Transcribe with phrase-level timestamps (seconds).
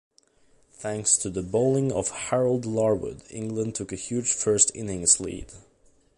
[0.71, 5.51] Thanks to the bowling of Harold Larwood, England took a huge first innings lead.